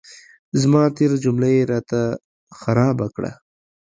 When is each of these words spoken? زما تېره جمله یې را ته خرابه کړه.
زما 0.61 0.83
تېره 0.97 1.17
جمله 1.23 1.47
یې 1.55 1.61
را 1.71 1.79
ته 1.89 2.01
خرابه 2.59 3.07
کړه. 3.15 3.31